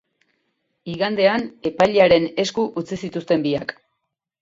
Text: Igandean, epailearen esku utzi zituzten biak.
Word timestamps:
Igandean, 0.93 1.45
epailearen 1.73 2.29
esku 2.47 2.69
utzi 2.83 3.01
zituzten 3.07 3.49
biak. 3.49 3.81